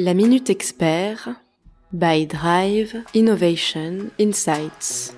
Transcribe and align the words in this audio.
La 0.00 0.14
Minute 0.14 0.48
Expert 0.48 1.28
by 1.92 2.24
Drive 2.24 3.02
Innovation 3.14 4.10
Insights. 4.20 5.12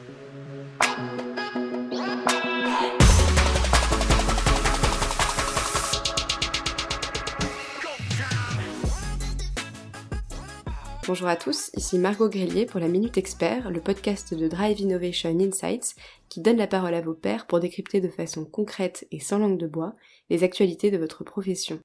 Bonjour 11.06 11.28
à 11.28 11.36
tous, 11.36 11.70
ici 11.76 11.98
Margot 11.98 12.30
Grélier 12.30 12.64
pour 12.64 12.80
la 12.80 12.88
Minute 12.88 13.18
Expert, 13.18 13.70
le 13.70 13.82
podcast 13.82 14.32
de 14.32 14.48
Drive 14.48 14.80
Innovation 14.80 15.38
Insights 15.38 15.94
qui 16.30 16.40
donne 16.40 16.56
la 16.56 16.66
parole 16.66 16.94
à 16.94 17.02
vos 17.02 17.12
pairs 17.12 17.46
pour 17.46 17.60
décrypter 17.60 18.00
de 18.00 18.08
façon 18.08 18.46
concrète 18.46 19.06
et 19.12 19.20
sans 19.20 19.40
langue 19.40 19.58
de 19.58 19.66
bois 19.66 19.94
les 20.30 20.42
actualités 20.42 20.90
de 20.90 20.96
votre 20.96 21.22
profession. 21.22 21.80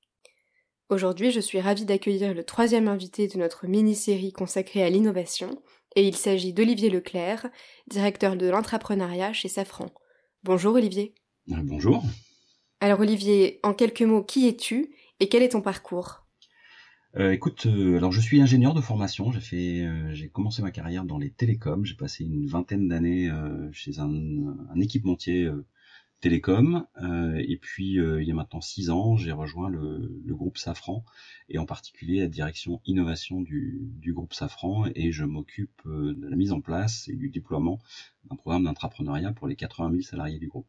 Aujourd'hui, 0.90 1.32
je 1.32 1.40
suis 1.40 1.59
ravie 1.59 1.86
d'accueillir 1.86 2.36
le 2.36 2.44
troisième 2.44 2.88
invité 2.88 3.28
de 3.28 3.40
notre 3.40 3.66
mini-série 3.66 4.32
consacrée 4.32 4.84
à 4.84 4.90
l'innovation, 4.90 5.64
et 5.96 6.08
il 6.08 6.16
s'agit 6.16 6.54
d'Olivier 6.54 6.92
Leclerc, 6.92 7.48
directeur 7.88 8.36
de 8.36 8.48
l'entrepreneuriat 8.48 9.34
chez 9.34 9.48
Safran. 9.48 9.88
Bonjour 10.44 10.76
Olivier. 10.76 11.16
Euh, 11.50 11.56
bonjour. 11.64 12.04
Alors 12.82 13.00
Olivier, 13.00 13.59
en 13.64 13.73
quelques 13.73 14.04
mots, 14.04 14.22
qui 14.22 14.48
es-tu 14.48 14.94
et 15.20 15.28
quel 15.28 15.42
est 15.42 15.50
ton 15.50 15.62
parcours? 15.62 16.28
Euh, 17.17 17.31
écoute, 17.31 17.66
euh, 17.66 17.98
alors 17.98 18.12
je 18.12 18.22
suis 18.22 18.40
ingénieur 18.40 18.76
de 18.76 18.81
formation. 18.81 19.31
J'ai 19.31 19.40
fait, 19.40 20.14
j'ai 20.14 20.30
commencé 20.30 20.62
ma 20.62 20.70
carrière 20.70 21.04
dans 21.04 21.17
les 21.17 21.31
télécoms. 21.31 21.84
J'ai 21.84 21.95
passé 21.95 22.26
une 22.26 22.45
vingtaine 22.45 22.88
d'années 22.88 23.31
chez 23.72 23.98
un, 23.98 24.12
un 24.70 24.80
équipementier 24.80 25.50
télécom. 26.22 26.88
Euh, 27.02 27.44
et 27.48 27.58
puis, 27.58 28.00
euh, 28.00 28.22
il 28.22 28.28
y 28.28 28.32
a 28.32 28.34
maintenant 28.34 28.62
six 28.62 28.90
ans, 28.90 29.16
j'ai 29.16 29.32
rejoint 29.32 29.70
le, 29.70 30.22
groupe 30.28 30.58
Safran, 30.58 31.06
et 31.50 31.58
en 31.58 31.66
particulier 31.66 32.20
la 32.20 32.28
direction 32.28 32.82
innovation 32.86 33.42
du, 33.42 33.92
groupe 34.08 34.34
Safran, 34.34 34.86
et 34.95 35.12
je 35.12 35.23
m'occupe 35.23 35.81
euh, 35.86 36.14
de 36.14 36.28
la 36.28 36.36
mise 36.36 36.52
en 36.52 36.62
place 36.62 37.08
et 37.08 37.16
du 37.16 37.30
déploiement 37.30 37.80
d'un 38.26 38.36
programme 38.36 38.64
d'entrepreneuriat 38.64 39.31
pour 39.34 39.48
les 39.48 39.56
80 39.56 39.92
000 39.92 40.02
salariés 40.02 40.39
du 40.39 40.48
groupe. 40.48 40.67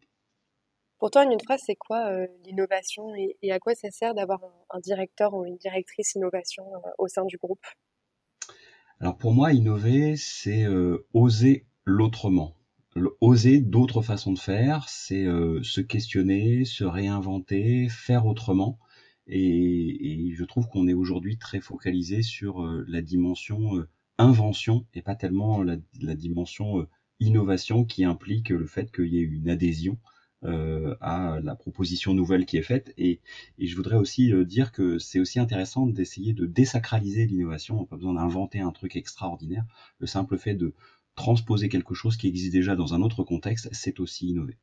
Pour 0.98 1.11
toi, 1.11 1.27
en 1.27 1.31
une 1.31 1.41
phrase, 1.41 1.63
c'est 1.65 1.75
quoi 1.75 2.27
l'innovation 2.45 3.15
et, 3.15 3.53
à 3.53 3.59
quoi 3.59 3.75
ça 3.75 3.91
sert 3.91 4.15
d'avoir 4.15 4.41
un, 4.70 4.81
directeur 4.81 5.35
ou 5.35 5.45
une 5.45 5.59
directrice 5.59 6.15
innovation 6.15 6.65
au 6.98 7.07
sein 7.07 7.27
du 7.27 7.37
groupe? 7.37 7.61
Alors 9.01 9.19
pour 9.19 9.35
moi, 9.35 9.53
innover, 9.53 10.17
c'est 10.17 10.65
oser 11.13 11.67
l'autrement 11.85 12.56
oser 13.20 13.61
d'autres 13.61 14.02
façons 14.02 14.33
de 14.33 14.39
faire, 14.39 14.89
c'est 14.89 15.25
euh, 15.27 15.62
se 15.62 15.80
questionner, 15.80 16.64
se 16.64 16.84
réinventer, 16.84 17.89
faire 17.89 18.27
autrement. 18.27 18.78
Et, 19.27 20.33
je 20.34 20.44
trouve 20.44 20.69
qu'on 20.69 20.86
est 20.89 20.94
aujourd'hui 20.94 21.39
très 21.39 21.61
focalisé 21.61 22.22
sur 22.22 22.62
euh, 22.62 22.84
la 22.89 23.02
dimension 23.02 23.77
euh, 23.77 23.89
invention 24.19 24.86
et 24.94 25.02
pas 25.02 25.14
tellement 25.14 25.62
la, 25.62 25.77
dimension 26.14 26.86
innovation 27.20 27.84
qui 27.84 28.05
implique 28.05 28.50
le 28.50 28.67
fait 28.67 28.91
qu'il 28.92 29.12
y 29.12 29.19
ait 29.19 29.22
une 29.22 29.48
adhésion 29.48 29.98
à 31.00 31.41
la 31.42 31.56
proposition 31.56 32.14
nouvelle 32.14 32.47
qui 32.47 32.56
est 32.56 32.62
faite. 32.62 32.94
Et, 32.97 33.20
et 33.58 33.67
je 33.67 33.77
voudrais 33.77 33.97
aussi 33.97 34.33
dire 34.44 34.70
que 34.70 34.98
c'est 34.98 35.19
aussi 35.19 35.41
intéressant 35.41 35.86
d'essayer 35.86 36.34
de 36.34 36.47
désacraliser 36.47 37.27
l'innovation. 37.27 37.78
On 37.78 37.80
n'a 37.80 37.86
pas 37.86 37.97
besoin 37.97 38.14
d'inventer 38.14 38.61
un 38.61 38.70
truc 38.70 38.97
extraordinaire. 38.97 39.67
Le 39.98 40.06
simple 40.06 40.39
fait 40.39 40.55
de 40.55 40.72
transposer 41.17 41.69
quelque 41.69 41.95
chose 41.95 42.17
qui 42.17 42.28
existe 42.28 42.53
déjà 42.53 42.77
dans 42.77 42.95
un 42.95 43.03
autre 43.03 43.25
contexte, 43.25 43.69
c'est 43.72 43.98
aussi 44.00 44.28
innover. 44.28 44.56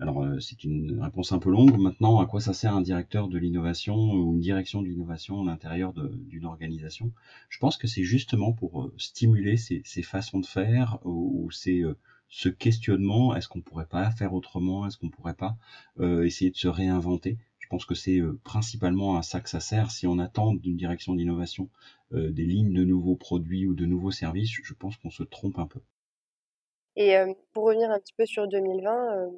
Alors 0.00 0.22
euh, 0.22 0.38
c'est 0.38 0.62
une 0.62 1.00
réponse 1.00 1.32
un 1.32 1.40
peu 1.40 1.50
longue. 1.50 1.76
Maintenant, 1.76 2.20
à 2.20 2.26
quoi 2.26 2.40
ça 2.40 2.52
sert 2.52 2.74
un 2.74 2.80
directeur 2.80 3.26
de 3.26 3.36
l'innovation 3.36 3.96
ou 3.96 4.32
une 4.32 4.40
direction 4.40 4.80
de 4.80 4.86
l'innovation 4.86 5.42
à 5.42 5.44
l'intérieur 5.44 5.92
d'une 5.92 6.44
organisation? 6.44 7.12
Je 7.48 7.58
pense 7.58 7.76
que 7.76 7.88
c'est 7.88 8.04
justement 8.04 8.52
pour 8.52 8.82
euh, 8.82 8.94
stimuler 8.96 9.56
ces, 9.56 9.82
façons 10.02 10.38
de 10.38 10.46
faire 10.46 10.98
ou, 11.04 11.50
ces, 11.50 11.82
euh, 11.82 11.96
ce 12.28 12.48
questionnement. 12.48 13.34
Est-ce 13.34 13.48
qu'on 13.48 13.60
pourrait 13.60 13.86
pas 13.86 14.08
faire 14.12 14.34
autrement? 14.34 14.86
Est-ce 14.86 14.98
qu'on 14.98 15.10
pourrait 15.10 15.34
pas 15.34 15.56
essayer 15.98 16.50
de 16.50 16.56
se 16.56 16.68
réinventer? 16.68 17.38
Pense 17.68 17.84
que 17.84 17.94
c'est 17.94 18.20
principalement 18.44 19.16
à 19.16 19.22
ça 19.22 19.40
que 19.40 19.50
ça 19.50 19.60
sert. 19.60 19.90
Si 19.90 20.06
on 20.06 20.18
attend 20.18 20.54
d'une 20.54 20.76
direction 20.76 21.14
d'innovation 21.14 21.70
des 22.12 22.44
lignes 22.44 22.72
de 22.72 22.84
nouveaux 22.84 23.16
produits 23.16 23.66
ou 23.66 23.74
de 23.74 23.86
nouveaux 23.86 24.10
services, 24.10 24.50
je 24.62 24.74
pense 24.74 24.96
qu'on 24.96 25.10
se 25.10 25.22
trompe 25.22 25.58
un 25.58 25.66
peu. 25.66 25.80
Et 26.96 27.14
pour 27.52 27.64
revenir 27.64 27.90
un 27.90 28.00
petit 28.00 28.14
peu 28.14 28.26
sur 28.26 28.48
2020, 28.48 29.30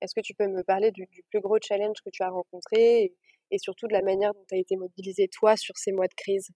est-ce 0.00 0.14
que 0.14 0.20
tu 0.20 0.34
peux 0.34 0.46
me 0.46 0.62
parler 0.62 0.92
du, 0.92 1.08
plus 1.30 1.40
gros 1.40 1.58
challenge 1.60 2.00
que 2.04 2.10
tu 2.10 2.22
as 2.22 2.30
rencontré 2.30 3.14
et, 3.50 3.58
surtout 3.58 3.88
de 3.88 3.92
la 3.92 4.02
manière 4.02 4.34
dont 4.34 4.44
tu 4.48 4.54
as 4.54 4.58
été 4.58 4.76
mobilisé 4.76 5.28
toi 5.28 5.56
sur 5.56 5.76
ces 5.76 5.92
mois 5.92 6.06
de 6.06 6.14
crise? 6.14 6.50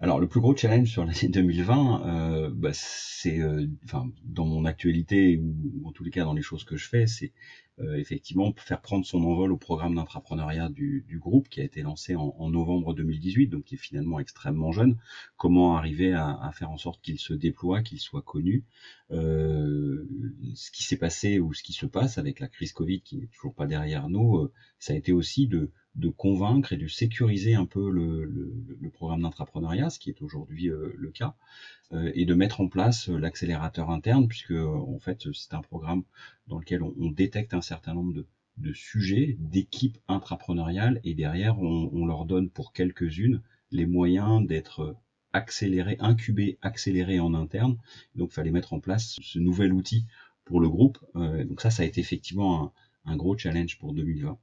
Alors 0.00 0.20
le 0.20 0.28
plus 0.28 0.40
gros 0.40 0.56
challenge 0.56 0.90
sur 0.90 1.04
l'année 1.04 1.28
2020, 1.28 2.50
bah, 2.50 2.70
c'est, 2.72 3.40
enfin, 3.84 4.10
dans 4.24 4.46
mon 4.46 4.64
actualité 4.64 5.38
ou, 5.38 5.86
en 5.86 5.92
tous 5.92 6.04
les 6.04 6.10
cas 6.10 6.24
dans 6.24 6.34
les 6.34 6.42
choses 6.42 6.64
que 6.64 6.76
je 6.76 6.88
fais, 6.88 7.06
c'est 7.06 7.32
euh, 7.80 7.96
effectivement 7.96 8.54
faire 8.56 8.80
prendre 8.80 9.04
son 9.04 9.24
envol 9.24 9.50
au 9.50 9.56
programme 9.56 9.96
d'entrepreneuriat 9.96 10.68
du, 10.68 11.04
du, 11.08 11.18
groupe 11.18 11.48
qui 11.48 11.60
a 11.60 11.64
été 11.64 11.82
lancé 11.82 12.14
en, 12.14 12.32
en, 12.38 12.48
novembre 12.48 12.94
2018, 12.94 13.48
donc 13.48 13.64
qui 13.64 13.74
est 13.74 13.78
finalement 13.78 14.20
extrêmement 14.20 14.70
jeune. 14.70 14.96
Comment 15.36 15.76
arriver 15.76 16.12
à, 16.12 16.38
à 16.40 16.52
faire 16.52 16.70
en 16.70 16.78
sorte 16.78 17.02
qu'il 17.02 17.18
se 17.18 17.34
déploie, 17.34 17.82
qu'il 17.82 17.98
soit 17.98 18.22
connu. 18.22 18.62
Euh, 19.10 20.06
ce 20.54 20.70
qui 20.70 20.84
s'est 20.84 20.96
passé 20.96 21.40
ou 21.40 21.52
ce 21.52 21.64
qui 21.64 21.72
se 21.72 21.86
passe 21.86 22.16
avec 22.16 22.38
la 22.38 22.46
crise 22.46 22.72
Covid 22.72 23.00
qui 23.00 23.16
n'est 23.16 23.26
toujours 23.26 23.54
pas 23.54 23.66
derrière 23.66 24.08
nous, 24.08 24.36
euh, 24.36 24.52
ça 24.78 24.92
a 24.92 24.96
été 24.96 25.10
aussi 25.10 25.48
de, 25.48 25.72
de 25.94 26.08
convaincre 26.08 26.72
et 26.72 26.76
de 26.76 26.88
sécuriser 26.88 27.54
un 27.54 27.66
peu 27.66 27.90
le, 27.90 28.30
programme 28.92 29.22
d'entrepreneuriat, 29.22 29.90
ce 29.90 29.98
qui 29.98 30.10
est 30.10 30.22
aujourd'hui 30.22 30.68
euh, 30.68 30.92
le 30.96 31.10
cas, 31.10 31.34
euh, 31.92 32.10
et 32.14 32.24
de 32.24 32.34
mettre 32.34 32.60
en 32.60 32.68
place 32.68 33.08
l'accélérateur 33.08 33.90
interne, 33.90 34.28
puisque 34.28 34.52
en 34.52 34.98
fait 34.98 35.32
c'est 35.32 35.54
un 35.54 35.62
programme 35.62 36.04
dans 36.46 36.58
lequel 36.58 36.82
on, 36.82 37.10
détecte 37.10 37.54
un 37.54 37.60
certain 37.60 37.94
nombre 37.94 38.14
de, 38.56 38.72
sujets, 38.72 39.36
d'équipes 39.38 39.98
intrapreneuriales, 40.08 41.00
et 41.04 41.14
derrière, 41.14 41.58
on, 41.60 42.06
leur 42.06 42.24
donne 42.24 42.50
pour 42.50 42.72
quelques-unes 42.72 43.42
les 43.70 43.86
moyens 43.86 44.46
d'être 44.46 44.96
accélérés, 45.32 45.96
incubés, 45.98 46.58
accélérés 46.62 47.18
en 47.18 47.34
interne. 47.34 47.76
Donc, 48.14 48.30
il 48.30 48.34
fallait 48.34 48.52
mettre 48.52 48.72
en 48.72 48.80
place 48.80 49.16
ce 49.20 49.38
nouvel 49.38 49.72
outil 49.72 50.06
pour 50.44 50.60
le 50.60 50.68
groupe. 50.68 50.98
Euh, 51.16 51.44
donc 51.44 51.60
ça, 51.60 51.70
ça 51.70 51.82
a 51.82 51.86
été 51.86 52.00
effectivement 52.00 52.62
un, 52.62 52.72
un 53.12 53.16
gros 53.16 53.36
challenge 53.36 53.78
pour 53.78 53.92
2020. 53.92 54.38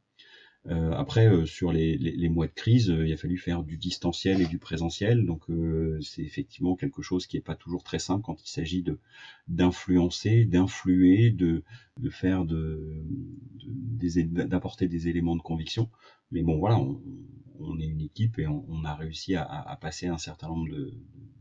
Euh, 0.67 0.91
après, 0.91 1.27
euh, 1.27 1.45
sur 1.45 1.71
les, 1.71 1.97
les, 1.97 2.11
les, 2.11 2.29
mois 2.29 2.45
de 2.45 2.51
crise, 2.53 2.91
euh, 2.91 3.07
il 3.07 3.11
a 3.11 3.17
fallu 3.17 3.37
faire 3.37 3.63
du 3.63 3.77
distanciel 3.77 4.41
et 4.41 4.45
du 4.45 4.59
présentiel. 4.59 5.25
Donc, 5.25 5.45
c'est 6.01 6.21
effectivement 6.21 6.75
quelque 6.75 7.01
chose 7.01 7.25
qui 7.25 7.37
n'est 7.37 7.41
pas 7.41 7.55
toujours 7.55 7.83
très 7.83 7.99
simple 7.99 8.23
quand 8.23 8.41
il 8.43 8.47
s'agit 8.49 8.85
d'influencer, 9.47 10.45
d'influer, 10.45 11.31
de, 11.31 11.63
de 11.99 12.09
faire 12.09 12.45
de, 12.45 13.03
d'apporter 14.29 14.87
des 14.87 15.07
éléments 15.07 15.35
de 15.35 15.41
conviction. 15.41 15.89
Mais 16.31 16.43
bon, 16.43 16.59
voilà, 16.59 16.77
on, 16.77 17.01
on 17.59 17.79
est 17.79 17.87
une 17.87 18.01
équipe 18.01 18.37
et 18.37 18.47
on, 18.47 18.63
on 18.69 18.85
a 18.85 18.93
réussi 18.93 19.35
à, 19.35 19.43
à, 19.43 19.75
passer 19.77 20.07
un 20.07 20.19
certain 20.19 20.47
nombre 20.47 20.69
de, 20.69 20.93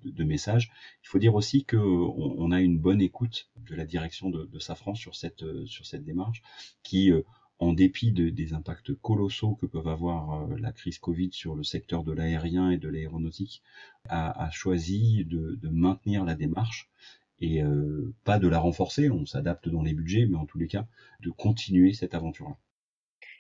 de, 0.03 0.11
de, 0.11 0.25
messages. 0.25 0.73
Il 1.05 1.09
faut 1.09 1.19
dire 1.19 1.35
aussi 1.35 1.65
que 1.65 1.77
on, 1.77 2.51
a 2.53 2.61
une 2.61 2.79
bonne 2.79 3.03
écoute 3.03 3.51
de 3.69 3.75
la 3.75 3.85
direction 3.85 4.31
de, 4.31 4.47
de 4.47 4.59
Safran 4.59 4.95
sur 4.95 5.15
cette 5.15 5.45
sur 5.67 5.87
cette 5.87 6.05
démarche 6.05 6.43
qui 6.83 7.13
en 7.61 7.75
dépit 7.75 8.11
de, 8.11 8.31
des 8.31 8.55
impacts 8.55 8.95
colossaux 8.95 9.55
que 9.55 9.67
peuvent 9.67 9.89
avoir 9.89 10.51
euh, 10.51 10.57
la 10.59 10.73
crise 10.73 10.99
Covid 10.99 11.31
sur 11.33 11.55
le 11.55 11.63
secteur 11.63 12.05
de 12.05 12.13
l'aérien 12.13 12.71
et 12.71 12.79
de 12.79 12.89
l'aéronautique, 12.89 13.63
a, 14.09 14.45
a, 14.45 14.51
choisi 14.51 15.25
de, 15.27 15.57
de, 15.57 15.69
maintenir 15.69 16.25
la 16.25 16.35
démarche 16.35 16.91
et 17.39 17.63
euh, 17.63 18.15
pas 18.25 18.39
de 18.39 18.49
la 18.49 18.59
renforcer, 18.59 19.11
on 19.11 19.27
s'adapte 19.27 19.69
dans 19.69 19.83
les 19.83 19.93
budgets, 19.93 20.27
mais 20.27 20.37
en 20.37 20.47
tous 20.47 20.59
les 20.59 20.69
cas, 20.69 20.87
de 21.21 21.31
continuer 21.31 21.93
cette 21.93 22.15
aventure-là. 22.15 22.57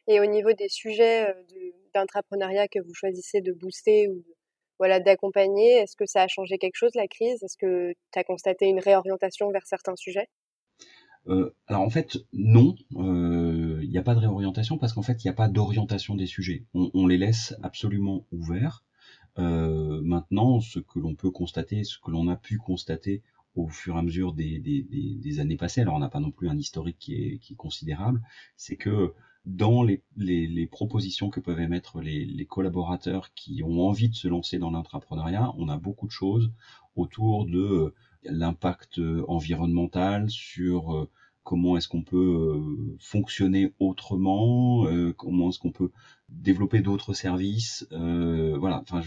Et 0.06 0.20
au 0.20 0.26
niveau 0.26 0.52
des 0.52 0.68
sujets 0.68 1.28
euh, 1.28 1.34
d'entrepreneuriat 1.94 2.68
que 2.68 2.78
vous 2.78 2.94
choisissez 2.94 3.40
de 3.40 3.52
booster 3.52 4.08
ou 4.08 4.24
voilà, 4.78 5.00
d'accompagner, 5.00 5.72
est-ce 5.72 5.96
que 5.96 6.06
ça 6.06 6.22
a 6.22 6.28
changé 6.28 6.56
quelque 6.56 6.76
chose, 6.76 6.92
la 6.94 7.06
crise? 7.06 7.42
Est-ce 7.42 7.58
que 7.58 7.92
tu 8.12 8.18
as 8.18 8.24
constaté 8.24 8.66
une 8.66 8.80
réorientation 8.80 9.50
vers 9.50 9.66
certains 9.66 9.96
sujets? 9.96 10.28
Euh, 11.28 11.54
alors 11.66 11.82
en 11.82 11.90
fait, 11.90 12.16
non, 12.32 12.74
euh, 12.96 13.69
n'y 13.92 13.98
a 13.98 14.02
pas 14.02 14.14
de 14.14 14.20
réorientation 14.20 14.78
parce 14.78 14.92
qu'en 14.92 15.02
fait, 15.02 15.24
il 15.24 15.26
n'y 15.26 15.30
a 15.30 15.34
pas 15.34 15.48
d'orientation 15.48 16.14
des 16.14 16.26
sujets. 16.26 16.64
On, 16.74 17.06
les 17.06 17.18
laisse 17.18 17.54
absolument 17.62 18.24
ouverts. 18.32 18.84
Euh, 19.38 20.00
maintenant, 20.02 20.60
ce 20.60 20.78
que 20.78 20.98
l'on 20.98 21.14
peut 21.14 21.30
constater, 21.30 21.84
ce 21.84 21.98
que 21.98 22.10
l'on 22.10 22.28
a 22.28 22.36
pu 22.36 22.58
constater 22.58 23.22
au 23.56 23.68
fur 23.68 23.96
et 23.96 23.98
à 23.98 24.02
mesure 24.02 24.32
des, 24.32 25.40
années 25.40 25.56
passées, 25.56 25.80
alors 25.80 25.94
on 25.94 25.98
n'a 25.98 26.08
pas 26.08 26.20
non 26.20 26.30
plus 26.30 26.48
un 26.48 26.56
historique 26.56 26.98
qui 26.98 27.14
est, 27.14 27.54
considérable, 27.56 28.22
c'est 28.56 28.76
que 28.76 29.12
dans 29.44 29.82
les, 29.82 30.68
propositions 30.70 31.30
que 31.30 31.40
peuvent 31.40 31.60
émettre 31.60 32.00
les, 32.00 32.24
les, 32.24 32.46
collaborateurs 32.46 33.32
qui 33.34 33.62
ont 33.64 33.80
envie 33.88 34.08
de 34.08 34.14
se 34.14 34.28
lancer 34.28 34.58
dans 34.58 34.70
l'entrepreneuriat, 34.70 35.52
on 35.58 35.68
a 35.68 35.78
beaucoup 35.78 36.06
de 36.06 36.12
choses 36.12 36.52
autour 36.94 37.46
de 37.46 37.94
l'impact 38.22 39.00
environnemental 39.26 40.30
sur 40.30 41.08
comment 41.50 41.76
est-ce 41.76 41.88
qu'on 41.88 42.04
peut 42.04 42.62
fonctionner 43.00 43.72
autrement, 43.80 44.86
comment 45.16 45.48
est-ce 45.48 45.58
qu'on 45.58 45.72
peut 45.72 45.90
développer 46.28 46.80
d'autres 46.80 47.12
services. 47.12 47.88
voilà, 47.90 48.80
enfin, 48.82 49.00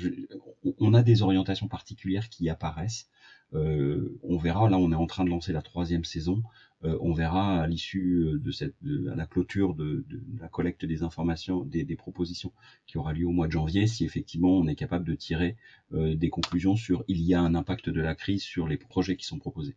on 0.79 0.93
a 0.93 1.03
des 1.03 1.21
orientations 1.21 1.69
particulières 1.69 2.27
qui 2.27 2.49
apparaissent. 2.49 3.07
on 3.53 4.37
verra, 4.37 4.69
là 4.69 4.77
on 4.77 4.91
est 4.91 5.01
en 5.05 5.07
train 5.07 5.23
de 5.23 5.29
lancer 5.29 5.53
la 5.53 5.61
troisième 5.61 6.03
saison. 6.03 6.43
Euh, 6.85 6.97
on 7.01 7.13
verra 7.13 7.61
à 7.61 7.67
l'issue 7.67 8.25
euh, 8.25 8.39
de 8.39 8.51
cette, 8.51 8.75
la 8.81 9.25
clôture 9.25 9.73
de, 9.73 10.05
la 10.39 10.49
collecte 10.49 10.85
des 10.85 11.03
informations, 11.03 11.63
des, 11.63 11.95
propositions 11.95 12.51
qui 12.87 12.97
aura 12.97 13.13
lieu 13.13 13.25
au 13.25 13.31
mois 13.31 13.47
de 13.47 13.53
janvier, 13.53 13.87
si 13.87 14.03
effectivement 14.03 14.57
on 14.57 14.67
est 14.67 14.75
capable 14.75 15.05
de 15.05 15.15
tirer 15.15 15.55
euh, 15.93 16.15
des 16.15 16.29
conclusions 16.29 16.75
sur 16.75 17.03
il 17.07 17.21
y 17.21 17.33
a 17.33 17.41
un 17.41 17.55
impact 17.55 17.89
de 17.89 18.01
la 18.01 18.15
crise 18.15 18.43
sur 18.43 18.67
les 18.67 18.77
projets 18.77 19.15
qui 19.15 19.25
sont 19.25 19.39
proposés. 19.39 19.75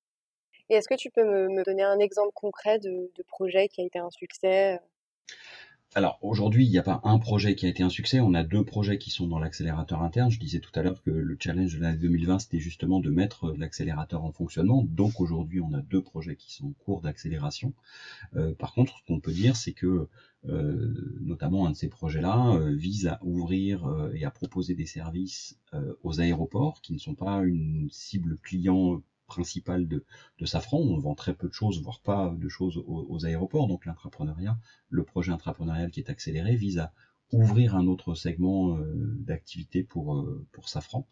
Et 0.69 0.75
est-ce 0.75 0.89
que 0.89 0.95
tu 0.95 1.11
peux 1.11 1.25
me, 1.25 1.65
donner 1.65 1.83
un 1.83 1.99
exemple 1.99 2.33
concret 2.35 2.79
de, 2.79 3.11
projet 3.29 3.69
qui 3.69 3.81
a 3.81 3.85
été 3.85 3.99
un 3.99 4.11
succès 4.11 4.81
alors 5.95 6.19
aujourd'hui, 6.21 6.67
il 6.67 6.71
n'y 6.71 6.77
a 6.77 6.83
pas 6.83 7.01
un 7.05 7.19
projet 7.19 7.55
qui 7.55 7.65
a 7.65 7.71
été 7.71 7.83
un 7.83 7.89
succès, 7.89 8.21
on 8.21 8.35
a 8.35 8.45
deux 8.45 8.65
projets 8.65 8.99
qui 8.99 9.09
sont 9.09 9.27
dans 9.27 9.39
l'accélérateur 9.39 10.03
interne. 10.03 10.31
Je 10.31 10.39
disais 10.39 10.61
tout 10.61 10.73
à 10.75 10.83
l'heure 10.83 11.03
que 11.03 11.11
le 11.11 11.39
challenge 11.41 11.75
de 11.75 11.81
l'année 11.81 11.97
2020, 11.97 12.41
c'était 12.41 12.59
justement 12.59 13.01
de 13.01 13.09
mettre 13.09 13.55
l'accélérateur 13.57 14.23
en 14.23 14.31
fonctionnement. 14.31 14.83
Donc 14.83 15.23
aujourd'hui, 15.23 15.61
on 15.61 15.73
a 15.73 15.81
deux 15.81 16.03
projets 16.03 16.37
qui 16.37 16.53
sont 16.53 16.67
en 16.67 16.73
cours 16.85 17.01
d'accélération. 17.01 17.73
Euh, 18.35 18.53
par 18.55 18.75
contre, 18.75 18.99
ce 18.99 19.07
qu'on 19.07 19.21
peut 19.21 19.33
dire, 19.33 19.57
c'est 19.57 19.73
que 19.73 20.09
euh, 20.51 20.95
notamment 21.23 21.67
un 21.67 21.71
de 21.71 21.77
ces 21.77 21.89
projets-là 21.89 22.57
euh, 22.57 22.75
vise 22.75 23.07
à 23.07 23.19
ouvrir 23.23 24.11
et 24.13 24.27
à 24.27 24.31
proposer 24.31 24.75
des 24.75 24.87
services 24.87 25.59
aux 26.03 26.21
aéroports 26.21 26.83
qui 26.83 26.93
ne 26.93 26.99
sont 26.99 27.15
pas 27.15 27.41
une 27.43 27.89
cible 27.91 28.37
client 28.43 29.01
principal 29.27 29.87
de, 29.87 30.05
de 30.39 30.47
Safran. 30.47 30.79
On 30.79 30.99
vend 30.99 31.15
très 31.15 31.35
peu 31.35 31.49
de 31.49 31.53
choses, 31.53 31.83
voire 31.83 32.01
pas 32.01 32.35
de 32.37 32.49
choses 32.49 32.83
aux, 32.87 33.25
aéroports. 33.25 33.67
Donc 33.69 33.87
l'intrapreneuriat, 33.87 34.57
le 34.89 35.05
projet 35.05 35.33
intrapreneurial 35.33 35.91
qui 35.91 36.01
est 36.01 36.11
accéléré 36.11 36.57
vise 36.57 36.79
à 36.79 36.93
ouvrir 37.33 37.75
un 37.75 37.87
autre 37.87 38.15
segment 38.15 38.77
euh, 38.77 38.85
d'activité 39.19 39.83
pour, 39.83 40.17
euh, 40.17 40.47
pour 40.53 40.69
Safran 40.69 41.09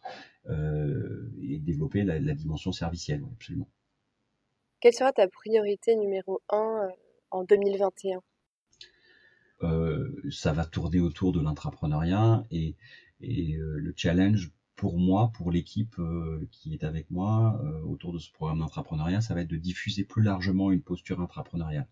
euh, 0.49 1.29
et 1.43 1.59
développer 1.59 2.05
la, 2.05 2.19
dimension 2.35 2.73
servicielle, 2.73 3.25
absolument. 3.33 3.69
Quelle 4.81 4.95
sera 4.95 5.13
ta 5.13 5.29
priorité 5.29 5.97
numéro 5.97 6.41
1 6.51 6.89
en 7.31 7.45
2021 7.45 8.21
Ça 10.31 10.53
va 10.53 10.67
tourner 10.67 11.01
autour 11.01 11.33
de 11.33 11.41
l'intrapreneuriat 11.41 12.45
et, 12.51 12.77
et 13.21 13.57
le 13.57 13.93
challenge 13.97 14.53
pour 14.77 14.99
moi, 14.99 15.31
pour 15.35 15.51
l'équipe 15.51 15.99
euh, 15.99 16.47
qui 16.51 16.73
est 16.73 16.85
avec 16.85 17.11
moi 17.11 17.61
euh, 17.63 17.81
autour 17.83 18.13
de 18.13 18.19
ce 18.19 18.31
programme 18.33 18.59
d'entrepreneuriat, 18.59 19.21
ça 19.21 19.35
va 19.35 19.43
être 19.43 19.49
de 19.49 19.57
diffuser 19.57 20.05
plus 20.05 20.23
largement 20.23 20.73
une 20.73 20.83
posture 20.83 21.21
intrapreneuriale. 21.21 21.89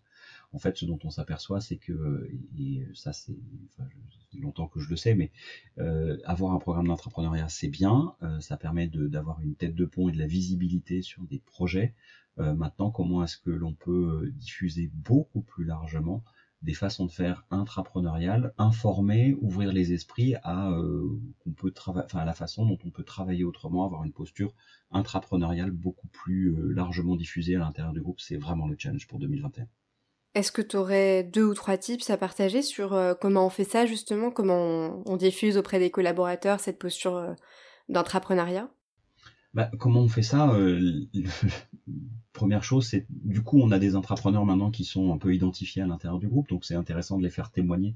En 0.51 0.59
fait, 0.59 0.77
ce 0.77 0.85
dont 0.85 0.99
on 1.03 1.09
s'aperçoit, 1.09 1.61
c'est 1.61 1.77
que, 1.77 2.29
et 2.57 2.87
ça 2.93 3.11
c'est 3.13 3.35
enfin, 3.71 3.89
longtemps 4.39 4.67
que 4.67 4.79
je 4.79 4.89
le 4.89 4.95
sais, 4.95 5.15
mais 5.15 5.31
euh, 5.79 6.17
avoir 6.25 6.53
un 6.53 6.59
programme 6.59 6.87
d'entrepreneuriat, 6.87 7.49
c'est 7.49 7.67
bien, 7.67 8.15
ça 8.39 8.55
permet 8.55 8.87
d'avoir 8.87 9.41
une 9.41 9.55
tête 9.55 9.75
de 9.75 9.85
pont 9.85 10.09
et 10.09 10.11
de 10.11 10.19
la 10.19 10.27
visibilité 10.27 11.01
sur 11.01 11.23
des 11.23 11.39
projets. 11.39 11.93
maintenant, 12.37 12.91
comment 12.91 13.23
est-ce 13.23 13.37
que 13.37 13.49
l'on 13.49 13.73
peut 13.73 14.31
diffuser 14.35 14.91
beaucoup 14.93 15.41
plus 15.41 15.65
largement 15.65 16.23
des 16.63 16.73
façons 16.73 17.05
de 17.05 17.11
faire 17.11 17.45
intrapreneuriales, 17.51 18.53
informer, 18.57 19.35
ouvrir 19.41 19.73
les 19.73 19.91
esprits 19.93 20.35
à, 20.43 20.71
euh, 20.71 21.19
à 22.13 22.25
la 22.25 22.33
façon 22.33 22.65
dont 22.65 22.79
on 22.85 22.89
peut 22.89 23.03
travailler 23.03 23.43
autrement, 23.43 23.85
avoir 23.85 24.05
une 24.05 24.13
posture 24.13 24.53
intrapreneuriale 24.91 25.71
beaucoup 25.71 26.07
plus 26.07 26.47
euh, 26.47 26.71
largement 26.73 27.15
diffusée 27.15 27.57
à 27.57 27.59
l'intérieur 27.59 27.93
du 27.93 28.01
groupe. 28.01 28.21
C'est 28.21 28.37
vraiment 28.37 28.67
le 28.67 28.75
challenge 28.77 29.07
pour 29.07 29.19
2021. 29.19 29.67
Est-ce 30.35 30.51
que 30.51 30.61
tu 30.61 30.77
aurais 30.77 31.23
deux 31.23 31.43
ou 31.43 31.53
trois 31.53 31.77
tips 31.77 32.09
à 32.09 32.17
partager 32.17 32.61
sur 32.61 32.93
euh, 32.93 33.13
comment 33.13 33.45
on 33.45 33.49
fait 33.49 33.65
ça 33.65 33.85
justement, 33.85 34.31
comment 34.31 35.03
on, 35.05 35.17
diffuse 35.17 35.57
auprès 35.57 35.79
des 35.79 35.91
collaborateurs 35.91 36.59
cette 36.59 36.79
posture 36.79 37.35
d'intrapreneuriat 37.89 38.69
bah, 39.53 39.69
comment 39.77 40.01
on 40.01 40.07
fait 40.07 40.23
ça 40.23 40.57
Première 42.33 42.63
chose, 42.63 42.87
c'est 42.87 43.05
du 43.09 43.43
coup 43.43 43.59
on 43.61 43.71
a 43.71 43.77
des 43.77 43.95
intrapreneurs 43.95 44.45
maintenant 44.45 44.71
qui 44.71 44.83
sont 44.83 45.13
un 45.13 45.17
peu 45.17 45.35
identifiés 45.35 45.83
à 45.83 45.87
l'intérieur 45.87 46.19
du 46.19 46.27
groupe, 46.27 46.49
donc 46.49 46.65
c'est 46.65 46.73
intéressant 46.73 47.19
de 47.19 47.23
les 47.23 47.29
faire 47.29 47.51
témoigner. 47.51 47.95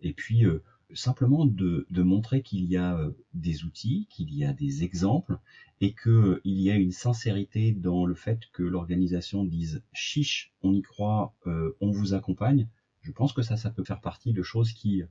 Et 0.00 0.12
puis 0.12 0.44
euh, 0.44 0.62
simplement 0.94 1.46
de, 1.46 1.86
montrer 1.90 2.42
qu'il 2.42 2.64
y 2.64 2.76
a 2.76 2.98
euh, 2.98 3.10
des 3.34 3.64
outils, 3.64 4.06
qu'il 4.10 4.34
y 4.34 4.44
a 4.44 4.52
des 4.52 4.84
exemples, 4.84 5.38
et 5.80 5.94
qu'il 5.94 6.40
y 6.44 6.70
a 6.70 6.76
une 6.76 6.92
sincérité 6.92 7.72
dans 7.72 8.04
le 8.04 8.14
fait 8.14 8.40
que 8.52 8.62
l'organisation 8.62 9.44
dise 9.44 9.82
chiche, 9.92 10.52
on 10.62 10.74
y 10.74 10.82
croit, 10.82 11.34
euh, 11.46 11.76
on 11.80 11.90
vous 11.90 12.14
accompagne. 12.14 12.68
Je 13.00 13.12
pense 13.12 13.32
que 13.32 13.42
ça, 13.42 13.56
ça 13.56 13.70
peut 13.70 13.84
faire 13.84 14.00
partie 14.00 14.32
de 14.32 14.42
choses 14.42 14.72
qui, 14.72 15.02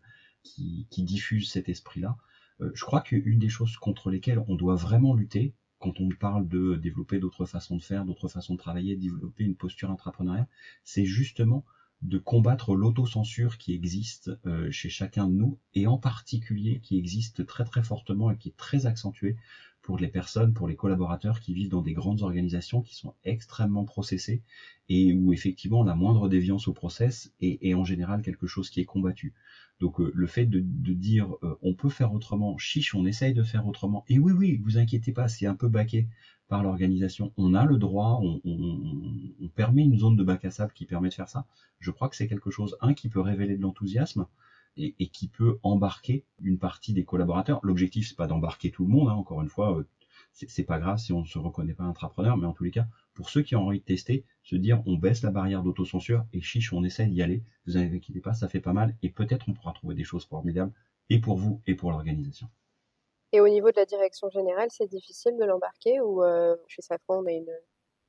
qui, 0.44 0.86
qui 0.90 1.04
diffusent 1.04 1.52
cet 1.52 1.70
esprit-là. 1.70 2.18
je 2.60 2.84
crois 2.84 3.02
qu'une 3.02 3.40
des 3.40 3.50
choses 3.50 3.76
contre 3.78 4.12
lesquelles 4.12 4.44
on 4.48 4.56
doit 4.56 4.76
vraiment 4.76 5.16
lutter, 5.16 5.54
quand 5.80 6.00
on 6.00 6.10
parle 6.10 6.48
de 6.48 6.76
développer 6.76 7.20
d'autres 7.20 7.46
façons 7.46 7.76
de 7.76 7.82
faire, 7.82 8.06
d'autres 8.06 8.28
façons 8.28 8.54
de 8.54 8.58
travailler, 8.58 8.96
développer 8.96 9.44
une 9.44 9.56
posture 9.56 9.90
intrapreneuriale, 9.92 10.48
c'est 10.84 11.06
justement 11.06 11.64
de 12.02 12.18
combattre 12.18 12.76
l'autocensure 12.76 13.58
qui 13.58 13.74
existe 13.74 14.32
euh, 14.46 14.70
chez 14.70 14.90
chacun 14.90 15.26
de 15.28 15.34
nous 15.34 15.58
et 15.74 15.88
en 15.88 15.98
particulier 15.98 16.80
qui 16.80 16.96
existe 16.98 17.46
très 17.46 17.64
très 17.64 17.82
fortement 17.82 18.30
et 18.30 18.38
qui 18.38 18.50
est 18.50 18.58
très 18.58 18.86
accentuée 18.86 19.36
pour 19.88 19.98
les 19.98 20.10
personnes, 20.10 20.54
pour 20.54 20.68
les 20.68 20.76
collaborateurs 20.76 21.40
qui 21.40 21.54
vivent 21.54 21.70
dans 21.70 21.82
des 21.82 21.94
grandes 21.94 22.22
organisations 22.22 22.82
qui 22.82 22.94
sont 22.94 23.14
extrêmement 23.24 23.86
processées 23.86 24.42
et 24.90 25.14
où 25.14 25.32
effectivement 25.32 25.82
la 25.82 25.96
moindre 25.96 26.28
déviance 26.28 26.68
au 26.68 26.74
process 26.74 27.32
est, 27.40 27.74
en 27.74 27.86
général 27.86 28.22
quelque 28.22 28.48
chose 28.48 28.70
qui 28.70 28.82
est 28.82 28.86
combattu. 28.86 29.34
Donc 29.80 30.02
euh, 30.02 30.12
le 30.14 30.28
fait 30.28 30.46
de, 30.46 30.60
dire 30.60 31.30
euh, 31.42 31.56
on 31.62 31.74
peut 31.74 31.88
faire 31.88 32.12
autrement, 32.12 32.58
chiche, 32.58 32.96
on 32.96 33.06
essaye 33.06 33.34
de 33.34 33.44
faire 33.44 33.66
autrement, 33.66 34.04
et 34.10 34.20
oui 34.20 34.34
oui, 34.34 34.62
vous 34.62 34.78
inquiétez 34.78 35.14
pas, 35.14 35.30
c'est 35.30 35.46
un 35.46 35.56
peu 35.56 35.70
baqué 35.70 36.10
par 36.50 36.64
l'organisation, 36.64 37.32
on 37.38 37.54
a 37.54 37.64
le 37.64 37.78
droit, 37.78 38.20
on, 38.22 38.42
on, 38.44 39.48
permet 39.56 39.84
une 39.84 39.98
zone 39.98 40.18
de 40.18 40.24
bac 40.26 40.44
à 40.44 40.52
sable 40.52 40.74
qui 40.74 40.86
permet 40.86 41.08
de 41.08 41.14
faire 41.14 41.30
ça. 41.30 41.46
Je 41.80 41.92
crois 41.92 42.10
que 42.10 42.18
c'est 42.18 42.28
quelque 42.28 42.52
chose, 42.52 42.76
un, 42.82 42.94
qui 42.94 43.08
peut 43.08 43.22
révéler 43.22 43.56
de 43.56 43.62
l'enthousiasme, 43.62 44.26
et, 44.78 45.08
qui 45.08 45.28
peut 45.28 45.60
embarquer 45.64 46.24
une 46.42 46.58
partie 46.58 46.94
des 46.94 47.04
collaborateurs. 47.04 47.60
L'objectif, 47.64 48.08
c'est 48.08 48.16
pas 48.16 48.28
d'embarquer 48.28 48.72
tout 48.72 48.84
le 48.84 48.90
monde, 48.90 49.10
hein, 49.10 49.14
encore 49.14 49.42
une 49.42 49.50
fois, 49.50 49.78
euh, 49.78 49.84
c'est 50.34 50.64
pas 50.64 50.80
grave 50.80 50.98
si 50.98 51.14
on 51.14 51.22
ne 51.22 51.26
se 51.26 51.40
reconnaît 51.40 51.74
pas 51.74 51.84
entrepreneur, 51.84 52.38
mais 52.38 52.46
en 52.46 52.54
tous 52.54 52.64
les 52.64 52.72
cas, 52.72 52.86
pour 53.14 53.30
ceux 53.30 53.42
qui 53.42 53.56
ont 53.56 53.66
envie 53.66 53.80
de 53.80 53.86
tester, 53.86 54.24
se 54.44 54.56
dire 54.56 54.84
on 54.86 54.96
baisse 54.96 55.24
la 55.24 55.32
barrière 55.32 55.64
d'autocensure 55.64 56.26
et 56.34 56.42
chiche, 56.42 56.74
on 56.74 56.84
essaie 56.84 57.08
d'y 57.08 57.22
aller. 57.22 57.44
Vous 57.66 57.78
inquiétez 57.78 58.20
pas, 58.20 58.34
ça 58.34 58.48
fait 58.48 58.60
pas 58.60 58.74
mal 58.74 58.96
et 59.02 59.10
peut-être 59.10 59.50
on 59.50 59.54
pourra 59.54 59.74
trouver 59.74 59.96
des 59.96 60.04
choses 60.04 60.26
formidables 60.26 60.72
et 61.10 61.20
pour 61.20 61.38
vous 61.38 61.62
et 61.66 61.76
pour 61.76 61.92
l'organisation. 61.92 62.48
Et 63.34 63.42
au 63.42 63.50
niveau 63.50 63.72
de 63.72 63.76
la 63.78 63.86
direction 63.86 64.30
générale, 64.30 64.70
c'est 64.72 64.88
difficile 64.88 65.36
de 65.38 65.46
l'embarquer 65.46 66.00
ou 66.00 66.24
euh, 66.24 66.56
chez 66.68 66.82
Safran, 66.82 67.24
on 67.24 67.26
a 67.26 67.32
une 67.32 67.52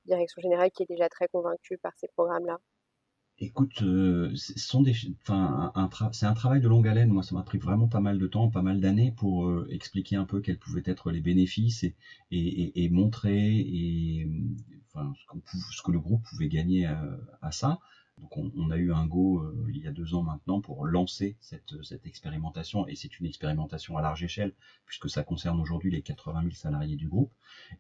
direction 0.05 0.41
générale 0.41 0.71
qui 0.71 0.83
est 0.83 0.89
déjà 0.89 1.09
très 1.09 1.29
convaincue 1.29 1.79
par 1.79 1.93
ces 1.97 2.09
programmes-là? 2.09 2.59
Écoute, 3.41 3.83
euh, 3.83 4.35
c'est 4.35 6.27
un 6.27 6.33
travail 6.35 6.61
de 6.61 6.67
longue 6.67 6.89
haleine. 6.89 7.09
Moi, 7.11 7.23
ça 7.23 7.35
m'a 7.37 7.43
pris 7.45 7.59
vraiment 7.59 7.87
pas 7.87 8.01
mal 8.01 8.19
de 8.19 8.27
temps, 8.27 8.49
pas 8.49 8.63
mal 8.63 8.81
d'années 8.81 9.13
pour 9.17 9.47
euh, 9.47 9.67
expliquer 9.71 10.17
un 10.17 10.25
peu 10.25 10.41
quels 10.41 10.59
pouvaient 10.59 10.83
être 10.85 11.13
les 11.13 11.21
bénéfices 11.21 11.85
et, 12.33 12.89
montrer 12.91 13.59
et, 13.59 14.27
ce, 15.73 15.83
que 15.83 15.93
le 15.93 16.01
groupe 16.01 16.23
pouvait 16.29 16.49
gagner 16.49 16.87
à, 16.87 17.17
à 17.41 17.53
ça. 17.53 17.79
Donc 18.21 18.37
on, 18.37 18.71
a 18.71 18.77
eu 18.77 18.93
un 18.93 19.07
go 19.07 19.41
euh, 19.41 19.67
il 19.69 19.83
y 19.83 19.87
a 19.87 19.91
deux 19.91 20.15
ans 20.15 20.23
maintenant 20.23 20.61
pour 20.61 20.85
lancer 20.85 21.37
cette, 21.41 21.73
expérimentation 22.05 22.87
et 22.87 22.95
c'est 22.95 23.19
une 23.19 23.27
expérimentation 23.27 23.97
à 23.97 24.01
large 24.01 24.23
échelle 24.23 24.53
puisque 24.87 25.09
ça 25.09 25.23
concerne 25.23 25.61
aujourd'hui 25.61 25.91
les 25.91 26.03
80 26.03 26.43
000 26.43 26.55
salariés 26.55 26.97
du 26.97 27.09
groupe 27.09 27.33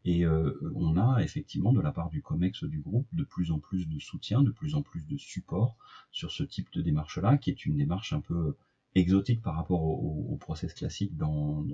et 0.05 0.25
euh, 0.25 0.53
on 0.75 0.97
a 0.97 1.23
effectivement 1.23 1.73
de 1.73 1.81
la 1.81 1.93
part 1.93 2.09
du 2.09 2.23
COMEX 2.23 2.65
du 2.65 2.81
groupe 2.81 3.07
de 3.13 3.23
plus 3.23 3.51
en 3.51 3.59
plus 3.59 3.89
de 3.89 3.99
soutien, 3.99 4.43
de 4.43 4.51
plus 4.51 4.75
en 4.75 4.83
plus 4.83 5.07
de 5.07 5.17
support 5.17 5.77
sur 6.11 6.31
ce 6.31 6.43
type 6.43 6.71
de 6.73 6.81
démarche-là 6.81 7.37
qui 7.37 7.51
est 7.51 7.67
une 7.67 7.77
démarche 7.77 8.13
un 8.13 8.21
peu 8.21 8.55
exotique 8.95 9.43
par 9.43 9.55
rapport 9.55 9.83
au, 9.83 10.37
process 10.41 10.73
classique 10.73 11.17
dans, 11.17 11.65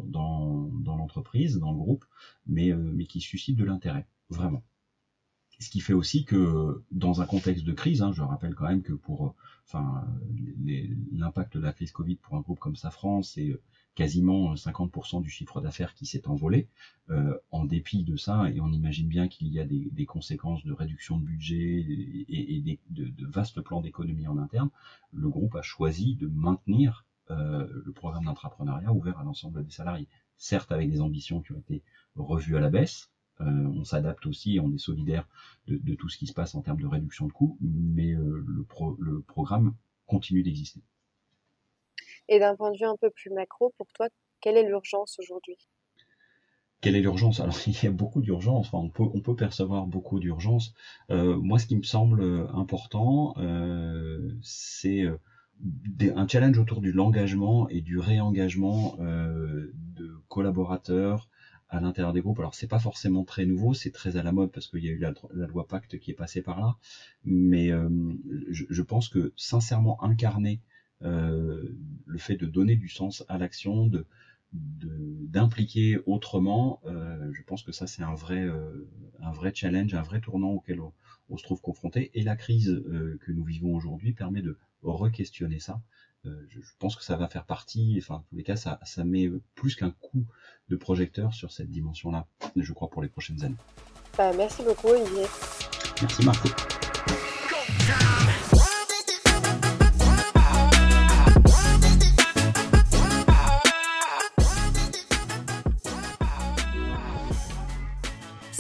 l'entreprise, 0.85 1.59
dans 1.59 1.71
le 1.71 1.77
groupe, 1.77 2.05
mais, 2.47 2.71
euh, 2.73 2.91
mais 2.95 3.07
qui 3.07 3.21
suscite 3.21 3.57
de 3.57 3.65
l'intérêt, 3.65 4.07
vraiment. 4.31 4.63
Ce 5.59 5.71
qui 5.71 5.81
fait 5.81 5.93
aussi 5.93 6.25
que 6.25 6.83
dans 6.91 7.21
un 7.21 7.27
contexte 7.27 7.65
de 7.65 7.73
crise, 7.73 8.03
hein, 8.03 8.13
je 8.13 8.23
rappelle 8.23 8.55
quand 8.55 8.69
même 8.69 8.83
que 8.83 8.93
pour 8.93 9.35
enfin 9.67 10.07
l'impact 11.13 11.57
de 11.57 11.63
la 11.63 11.73
crise 11.73 11.93
Covid 11.93 12.17
pour 12.17 12.37
un 12.37 12.41
groupe 12.41 12.59
comme 12.59 12.77
Safran, 12.77 13.23
c'est 13.23 13.59
quasiment 13.95 14.55
50% 14.55 15.23
du 15.23 15.31
chiffre 15.31 15.61
d'affaires 15.61 15.95
qui 15.95 16.07
s'est 16.07 16.29
envolé. 16.29 16.69
Euh, 17.11 17.39
en 17.51 17.65
dépit 17.65 18.03
de 18.05 18.17
ça, 18.17 18.51
et 18.51 18.61
on 18.61 18.73
imagine 18.73 19.09
bien 19.09 19.29
qu'il 19.29 19.49
y 19.49 19.61
a 19.61 19.65
des, 19.65 20.07
conséquences 20.07 20.65
de 20.65 20.73
réduction 20.73 21.19
de 21.19 21.25
budget 21.25 21.85
et, 22.29 22.79
de, 22.91 23.27
vastes 23.27 23.61
plans 23.61 23.81
d'économie 23.81 24.27
en 24.27 24.39
interne, 24.39 24.71
le 25.13 25.29
groupe 25.29 25.55
a 25.55 25.63
choisi 25.63 26.15
de 26.15 26.27
maintenir 26.27 27.07
euh, 27.31 27.67
le 27.85 27.93
programme 27.93 28.25
d'entrepreneuriat 28.25 28.93
ouvert 28.93 29.19
à 29.19 29.25
l'ensemble 29.25 29.65
des 29.65 29.71
salariés. 29.71 30.09
Certes 30.37 30.73
avec 30.73 30.91
des 30.91 31.01
ambitions 31.01 31.41
qui 31.41 31.53
ont 31.53 31.59
été 31.59 31.83
revues 32.17 32.57
à 32.57 32.61
la 32.61 32.71
baisse, 32.71 33.11
on 33.41 33.85
s'adapte 33.85 34.27
aussi, 34.27 34.59
on 34.63 34.73
est 34.73 34.79
solidaire 34.79 35.29
de, 35.67 35.95
tout 35.95 36.09
ce 36.09 36.19
qui 36.19 36.27
se 36.27 36.33
passe 36.33 36.55
en 36.55 36.63
termes 36.63 36.81
de 36.81 36.87
réduction 36.87 37.27
de 37.27 37.33
coûts, 37.33 37.59
mais 37.61 38.13
le, 38.13 38.67
le 38.99 39.21
programme 39.21 39.75
continue 40.07 40.43
d'exister. 40.43 40.81
Et 42.29 42.39
d'un 42.39 42.57
point 42.57 42.71
de 42.71 42.79
vue 42.79 42.87
un 42.87 42.97
peu 42.97 43.11
plus 43.11 43.31
macro, 43.31 43.73
pour 43.77 43.87
toi, 43.93 44.09
quelle 44.41 44.57
est 44.57 44.67
l'urgence 44.67 45.19
aujourd'hui? 45.19 45.57
Quelle 46.81 46.97
est 46.97 47.01
l'urgence? 47.01 47.41
Alors 47.41 47.57
il 47.67 47.83
y 47.83 47.87
a 47.87 47.91
beaucoup 47.91 48.21
d'urgence, 48.21 48.67
enfin, 48.67 48.79
on, 48.79 48.91
peut, 48.91 49.11
on 49.15 49.21
peut 49.21 49.37
percevoir 49.37 49.87
beaucoup 49.87 50.21
d'urgence. 50.21 50.75
Euh, 51.11 51.37
moi 51.37 51.59
ce 51.59 51.67
qui 51.67 51.77
me 51.77 51.83
semble 51.83 52.47
important, 52.55 53.35
euh, 53.39 54.31
c'est 54.43 55.03
euh, 55.03 55.19
un 56.15 56.29
challenge 56.29 56.59
autour 56.59 56.81
de 56.81 56.91
l'engagement 56.91 57.69
et 57.69 57.81
du 57.81 57.99
réengagement 57.99 58.97
de 58.99 60.21
collaborateurs 60.29 61.29
à 61.69 61.81
l'intérieur 61.81 62.13
des 62.13 62.21
groupes. 62.21 62.39
Alors 62.39 62.55
c'est 62.55 62.67
pas 62.67 62.79
forcément 62.79 63.25
très 63.25 63.45
nouveau, 63.45 63.75
c'est 63.75 63.91
très 63.91 64.17
à 64.17 64.23
la 64.23 64.33
mode 64.33 64.51
parce 64.53 64.69
qu'il 64.69 64.85
y 64.85 64.89
a 64.89 64.93
eu 64.93 64.99
la, 64.99 65.13
loi 65.47 65.67
Pacte 65.67 65.99
qui 65.99 66.11
est 66.11 66.15
passée 66.15 66.43
par 66.43 66.61
là, 66.61 66.77
mais 67.25 67.71
je, 68.51 68.65
je, 68.69 68.83
pense 68.83 69.09
que 69.09 69.33
sincèrement 69.37 70.03
incarner 70.03 70.61
le 71.01 72.19
fait 72.19 72.37
de 72.37 72.47
donner 72.47 72.77
du 72.77 72.89
sens 72.89 73.25
à 73.29 73.39
l'action, 73.39 73.91
d'impliquer 74.55 75.99
autrement, 76.07 76.81
euh, 76.87 77.31
je 77.33 77.43
pense 77.43 77.63
que 77.63 77.73
ça 77.73 77.87
c'est 77.87 78.03
un 78.03 78.15
vrai 78.15 78.43
euh, 78.43 78.87
challenge, 79.53 79.95
un 79.95 80.03
vrai 80.03 80.21
tournant 80.21 80.51
auquel 80.51 80.81
on, 80.81 81.37
se 81.37 81.43
trouve 81.43 81.61
confronté. 81.61 82.11
Et 82.15 82.23
la 82.23 82.37
crise 82.37 82.71
euh, 82.71 83.19
que 83.23 83.33
nous 83.33 83.45
vivons 83.45 83.75
aujourd'hui 83.75 84.13
permet 84.13 84.43
de 84.43 84.57
re-questionner 84.83 85.59
ça. 85.59 85.83
Je, 86.25 86.61
pense 86.79 86.97
que 86.97 87.05
ça 87.05 87.17
va 87.17 87.29
faire 87.29 87.45
partie, 87.45 87.97
enfin 88.01 88.17
en 88.17 88.21
tous 88.21 88.37
les 88.37 88.43
cas 88.43 88.57
ça, 88.57 88.81
ça 88.85 89.05
met 89.05 89.31
plus 89.55 89.77
qu'un 89.77 89.91
coup 89.91 90.25
de 90.69 90.77
projecteur 90.77 91.35
sur 91.35 91.53
cette 91.53 91.71
dimension-là, 91.71 92.27
je 92.57 92.73
crois 92.73 92.89
pour 92.89 93.03
les 93.03 93.09
prochaines 93.09 93.45
années. 93.45 93.57
Bah, 94.17 94.33
merci 94.35 94.63
beaucoup 94.63 94.89
Olivier. 94.89 95.27
Merci 96.01 96.25
Marco. 96.25 96.49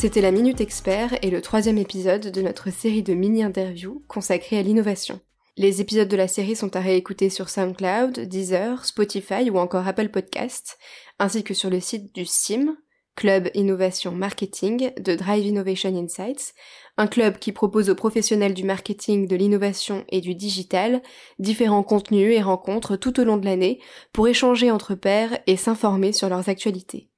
C'était 0.04 0.20
la 0.20 0.32
Minute 0.32 0.60
Expert 0.60 1.16
et 1.22 1.30
le 1.30 1.40
troisième 1.40 1.78
épisode 1.78 2.30
de 2.30 2.42
notre 2.42 2.70
série 2.70 3.02
de 3.02 3.14
mini-interviews 3.14 4.04
consacrée 4.06 4.58
à 4.58 4.62
l'innovation. 4.62 5.18
Les 5.56 5.80
épisodes 5.80 6.08
de 6.08 6.16
la 6.16 6.26
série 6.26 6.56
sont 6.56 6.74
à 6.74 6.80
réécouter 6.80 7.30
sur 7.30 7.48
SoundCloud, 7.48 8.18
Deezer, 8.18 8.84
Spotify 8.84 9.50
ou 9.50 9.58
encore 9.58 9.86
Apple 9.86 10.08
Podcasts, 10.08 10.78
ainsi 11.20 11.44
que 11.44 11.54
sur 11.54 11.70
le 11.70 11.78
site 11.78 12.12
du 12.12 12.24
SIM, 12.26 12.76
Club 13.14 13.48
Innovation 13.54 14.10
Marketing 14.10 14.90
de 14.98 15.14
Drive 15.14 15.46
Innovation 15.46 15.94
Insights, 15.94 16.54
un 16.96 17.06
club 17.06 17.38
qui 17.38 17.52
propose 17.52 17.88
aux 17.88 17.94
professionnels 17.94 18.54
du 18.54 18.64
marketing, 18.64 19.28
de 19.28 19.36
l'innovation 19.36 20.04
et 20.08 20.20
du 20.20 20.34
digital 20.34 21.00
différents 21.38 21.84
contenus 21.84 22.36
et 22.36 22.42
rencontres 22.42 22.96
tout 22.96 23.20
au 23.20 23.24
long 23.24 23.36
de 23.36 23.44
l'année 23.44 23.80
pour 24.12 24.26
échanger 24.26 24.72
entre 24.72 24.96
pairs 24.96 25.38
et 25.46 25.56
s'informer 25.56 26.12
sur 26.12 26.28
leurs 26.28 26.48
actualités. 26.48 27.10